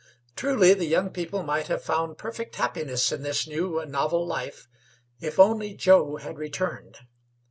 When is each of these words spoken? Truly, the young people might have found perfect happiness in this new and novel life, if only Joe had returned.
Truly, 0.35 0.73
the 0.73 0.85
young 0.87 1.11
people 1.11 1.43
might 1.43 1.67
have 1.67 1.83
found 1.83 2.17
perfect 2.17 2.55
happiness 2.55 3.11
in 3.11 3.21
this 3.21 3.45
new 3.45 3.77
and 3.79 3.91
novel 3.91 4.25
life, 4.25 4.67
if 5.19 5.37
only 5.39 5.75
Joe 5.75 6.15
had 6.15 6.39
returned. 6.39 6.97